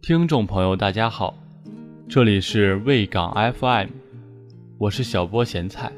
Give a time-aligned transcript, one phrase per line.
[0.00, 1.36] 听众朋友，大家好，
[2.08, 3.88] 这里是卫港 FM，
[4.78, 5.92] 我是小波咸菜。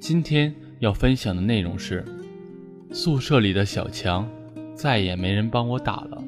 [0.00, 2.04] 今天要分享的内容是：
[2.90, 4.28] 宿舍里的小强
[4.74, 6.24] 再也没人帮我打了，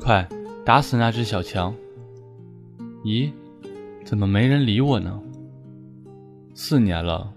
[0.00, 0.28] 快
[0.64, 1.72] 打死那只小强！
[3.04, 3.30] 咦，
[4.04, 5.22] 怎么没人理我呢？
[6.52, 7.32] 四年了，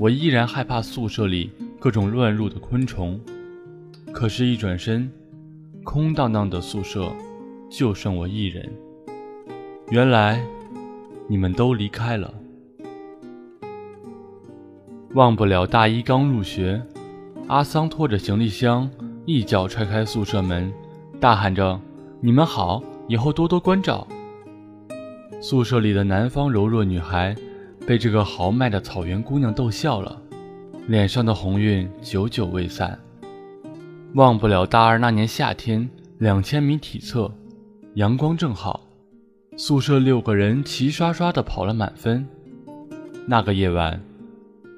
[0.00, 3.20] 我依然害怕宿舍里各种乱入的昆虫，
[4.14, 5.12] 可是，一转身。
[5.84, 7.12] 空荡荡的宿舍，
[7.68, 8.66] 就剩我一人。
[9.90, 10.42] 原来，
[11.28, 12.32] 你们都离开了。
[15.12, 16.80] 忘不了大一刚入学，
[17.46, 18.90] 阿桑拖着行李箱，
[19.26, 20.72] 一脚踹开宿舍门，
[21.20, 21.78] 大喊着
[22.22, 24.08] ：“你们好，以后多多关照。”
[25.42, 27.36] 宿舍里的南方柔弱女孩，
[27.90, 30.22] 被这个豪迈的草原姑娘逗笑了，
[30.86, 32.96] 脸上的红晕久久未散。
[34.14, 37.28] 忘不了大二那年夏天，两千米体测，
[37.94, 38.86] 阳光正好，
[39.56, 42.24] 宿舍六个人齐刷刷的跑了满分。
[43.26, 44.00] 那个夜晚，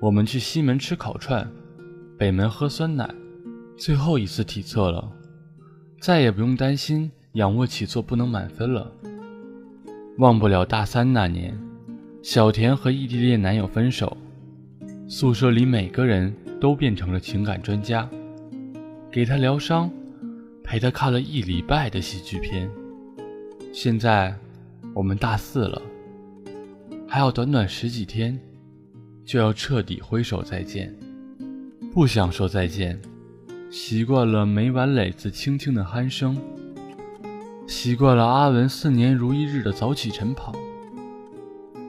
[0.00, 1.46] 我们去西门吃烤串，
[2.16, 3.06] 北门喝酸奶，
[3.76, 5.06] 最后一次体测了，
[6.00, 8.90] 再也不用担心仰卧起坐不能满分了。
[10.16, 11.54] 忘不了大三那年，
[12.22, 14.16] 小田和异地恋男友分手，
[15.08, 18.08] 宿舍里每个人都变成了情感专家。
[19.10, 19.90] 给他疗伤，
[20.62, 22.70] 陪他看了一礼拜的喜剧片。
[23.72, 24.32] 现在
[24.94, 25.82] 我们大四了，
[27.08, 28.38] 还有短短十几天，
[29.24, 30.94] 就要彻底挥手再见。
[31.92, 33.00] 不想说再见，
[33.68, 36.38] 习惯了每晚磊子轻轻的鼾声，
[37.66, 40.54] 习惯了阿文四年如一日的早起晨跑，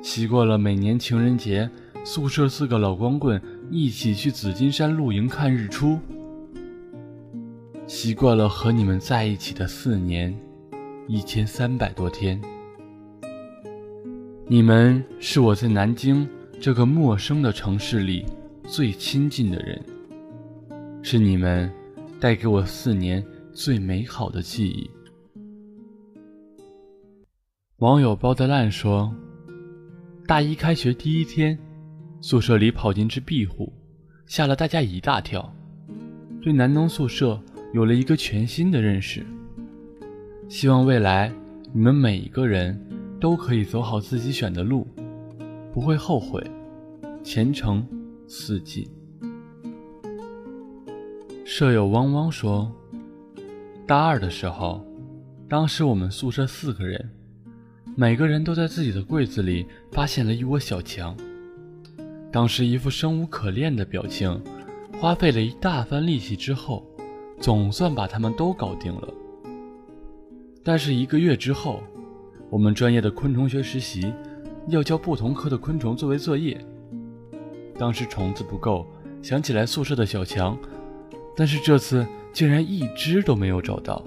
[0.04, 1.68] 习惯了每年情人节
[2.04, 5.98] 宿舍四个老光棍一起去紫金山露营看日出。
[7.88, 10.38] 习惯了和你们在一起的四年，
[11.08, 12.40] 一千三百多天。
[14.46, 16.28] 你们是我在南京
[16.60, 18.26] 这个陌生的城市里
[18.68, 19.82] 最亲近的人，
[21.02, 21.72] 是你们
[22.20, 24.90] 带给我四年最美好的记忆。
[27.78, 29.14] 网友包的烂说，
[30.26, 31.58] 大一开学第一天，
[32.22, 33.72] 宿舍里跑进只壁虎，
[34.26, 35.54] 吓了大家一大跳。
[36.42, 37.40] 对南农宿舍。
[37.74, 39.26] 有了一个全新的认识，
[40.48, 41.34] 希望未来
[41.72, 42.80] 你们每一个人
[43.20, 44.88] 都可以走好自己选的路，
[45.74, 46.40] 不会后悔，
[47.24, 47.84] 前程
[48.28, 48.88] 似锦。
[51.44, 52.72] 舍友汪汪说，
[53.88, 54.86] 大二的时候，
[55.50, 57.10] 当时我们宿舍四个人，
[57.96, 61.16] 每个人都在自己的柜子里发现了一窝小强，
[62.32, 64.42] 当时一副生无可恋的表情，
[65.00, 66.86] 花费了一大番力气之后。
[67.40, 69.14] 总算把他们都搞定了，
[70.64, 71.84] 但是一个月之后，
[72.50, 74.14] 我们专业的昆虫学实习
[74.70, 76.58] 要交不同科的昆虫作为作业。
[77.78, 78.88] 当时虫子不够，
[79.22, 80.58] 想起来宿舍的小强，
[81.36, 84.02] 但是这次竟然一只都没有找到。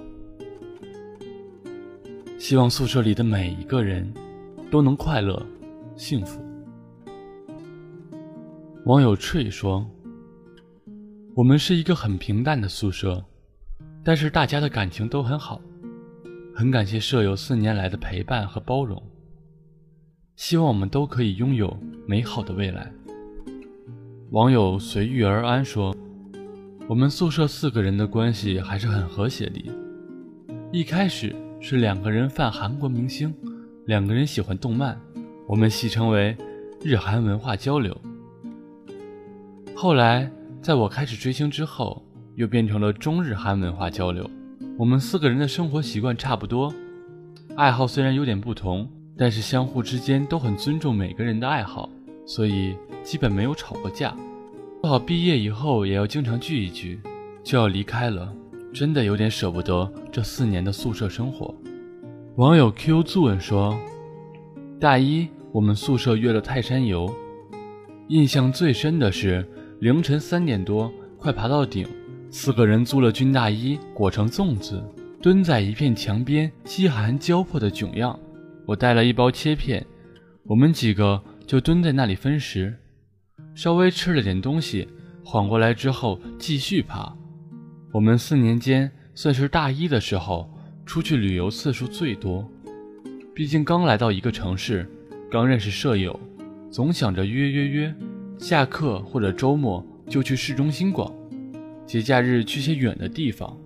[2.38, 4.12] 希望宿舍里的每一个人
[4.70, 5.44] 都能快乐、
[5.96, 6.40] 幸福。
[8.84, 9.86] 网友翠说。
[11.34, 13.22] 我们是一个很平淡的宿舍，
[14.02, 15.60] 但是大家的感情都很好，
[16.54, 19.02] 很感谢舍友四年来的陪伴和包容。
[20.34, 22.90] 希望我们都可以拥有美好的未来。
[24.30, 25.94] 网友随遇而安说
[26.88, 29.62] ：“我们宿舍四个人的关系还是很和谐的。
[30.72, 31.36] 一开始
[31.68, 33.34] 是两个人犯韩国明星，
[33.86, 34.96] 两个人喜欢动漫，
[35.48, 36.36] 我们戏称为
[36.80, 38.00] 日韩文化交流。
[39.74, 40.30] 后来。”
[40.62, 42.02] 在我开始追星之后，
[42.34, 44.28] 又变成了中日韩文化交流。
[44.76, 46.74] 我们四个人的生活习惯差不多，
[47.54, 51.88] 爱好虽然有点不同，但是相互之间都很尊重每个人的爱好，
[52.26, 54.16] 所以基本没有吵过架。
[54.82, 56.98] 做好毕业以后也要经常聚一聚，
[57.44, 58.32] 就要离开了，
[58.76, 61.54] 真的有点舍不得这四年的宿舍生活。
[62.34, 63.74] 网友 Q 作文说：
[64.78, 67.10] 大一我们宿舍约了泰山游，
[68.08, 69.48] 印象最深的是。
[69.80, 71.86] 凌晨三点多，快爬到顶，
[72.30, 74.82] 四个人租了军大衣，裹成粽子，
[75.22, 78.18] 蹲在一片墙边，饥寒交迫的囧样。
[78.66, 79.86] 我带了一包切片，
[80.44, 82.74] 我们几个就蹲在那里分食，
[83.54, 84.86] 稍微吃了点东西，
[85.24, 87.16] 缓过来之后继续爬。
[87.92, 90.50] 我们四年间算是大一的时候
[90.84, 92.46] 出去旅游次数最多，
[93.34, 94.88] 毕竟刚来到一个城市，
[95.30, 96.18] 刚认识舍友，
[96.70, 97.94] 总想着约约约。
[98.38, 101.10] 下课或者周末就去市中心逛，
[101.86, 103.56] 节假日去些远的地方。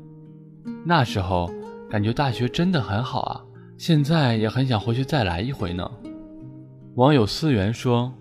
[0.85, 1.53] 那时候
[1.91, 3.45] 感觉大学真的很好啊，
[3.77, 5.91] 现在也很想回去再来一回呢。
[6.95, 8.13] 网友思源说：“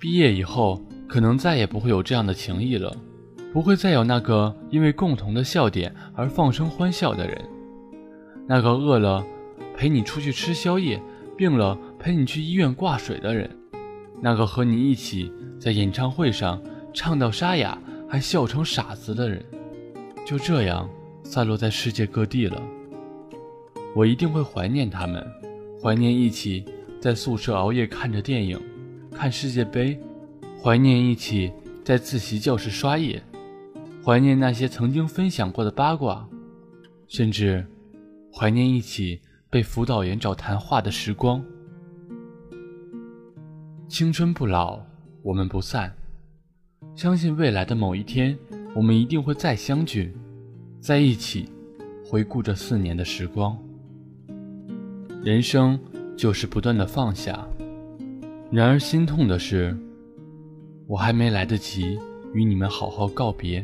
[0.00, 2.96] 毕业以后可能再也不会有这样的情谊了，
[3.56, 7.42] 不会再有那个因为共同的笑点而放声欢笑的人，
[8.46, 9.24] 那个饿了
[9.74, 11.00] 陪你出去吃宵夜，
[11.38, 13.48] 病了陪你去医院挂水的人，
[14.20, 16.62] 那个和你一起在演唱会上
[16.92, 19.42] 唱到沙哑还笑成傻子的人，
[20.26, 20.86] 就这样
[21.22, 22.62] 散落在世界各地了。
[23.94, 25.26] 我一定会怀念他们，
[25.82, 26.62] 怀念一起。”
[27.00, 28.60] 在宿舍熬夜看着电影，
[29.12, 29.98] 看世界杯，
[30.62, 31.50] 怀念一起
[31.82, 33.22] 在自习教室刷夜，
[34.06, 36.28] 怀念那些曾经分享过的八卦，
[37.08, 37.66] 甚至
[38.32, 39.20] 怀念一起
[39.50, 41.44] 被辅导员找谈话的时光。
[43.88, 44.78] 青春不老，
[45.24, 45.92] 我们不散。
[46.94, 48.38] 相信未来的某一天，
[48.76, 50.16] 我们一定会再相聚，
[50.78, 51.50] 在一起
[52.04, 53.58] 回顾这四年的时光。
[55.24, 55.76] 人生。
[56.16, 57.46] 就是不断的放下，
[58.50, 59.76] 然而心痛的是，
[60.86, 61.98] 我还没来得及
[62.32, 63.62] 与你们好好告别。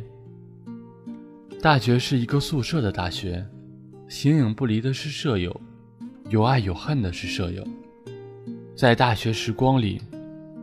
[1.63, 3.47] 大学是一个宿舍的大学，
[4.09, 5.61] 形影不离的是舍友，
[6.29, 7.65] 有爱有恨的是舍友。
[8.75, 10.03] 在大学时光里，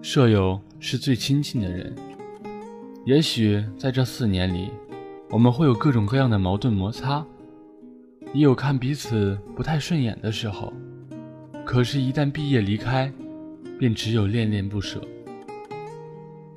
[0.02, 1.96] 舍友是最亲近的人。
[3.06, 4.72] 也许在这四年里，
[5.30, 7.26] 我们会有各种各样的矛盾摩擦，
[8.34, 10.74] 也有看彼此不太顺眼的时候。
[11.66, 13.10] 可是，一旦毕业离开，
[13.80, 15.02] 便只有恋恋不舍。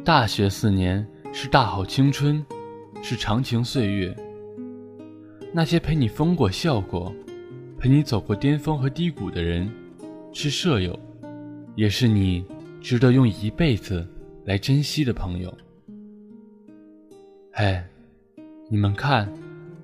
[0.04, 2.44] 大学四年是大好青春，
[3.04, 4.12] 是长情岁月。
[5.54, 7.14] 那些陪你疯过、笑过，
[7.78, 9.70] 陪你走过巅峰和低谷的人，
[10.32, 10.98] 是舍友，
[11.76, 12.42] 也是你
[12.80, 14.06] 值得用一辈子
[14.46, 15.54] 来珍惜的朋友。
[17.52, 17.86] 哎，
[18.70, 19.30] 你们看，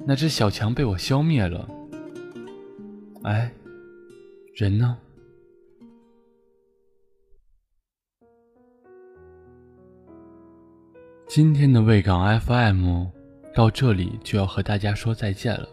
[0.06, 1.68] 那只小强被我消灭了。
[3.24, 3.52] 哎，
[4.54, 4.96] 人呢？
[11.26, 13.08] 今天的卫港 FM
[13.58, 15.68] 到这里就要和大家说再见了，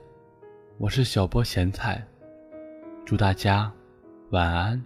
[0.80, 2.04] 我是小波咸菜，
[3.06, 3.72] 祝大家
[4.32, 4.84] 晚安，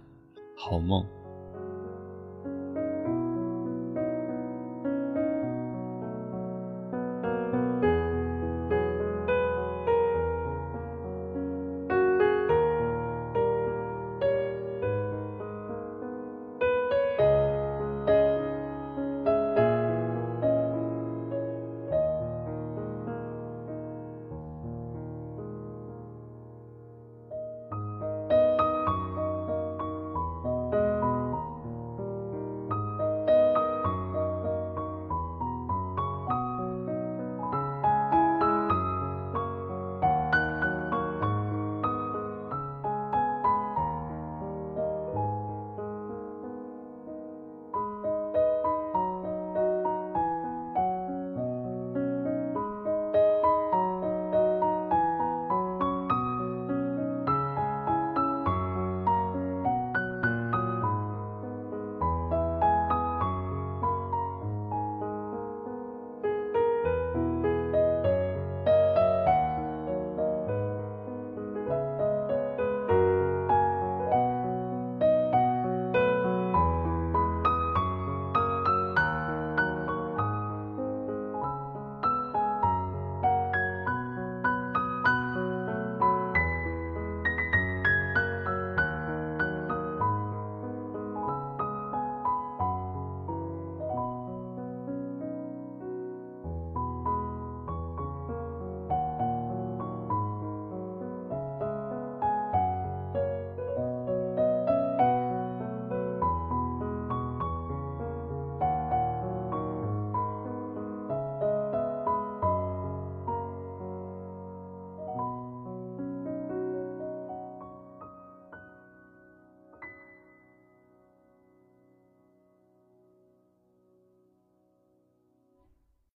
[0.54, 1.02] 好梦。